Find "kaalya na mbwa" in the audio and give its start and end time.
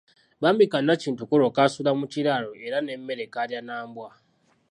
3.33-4.09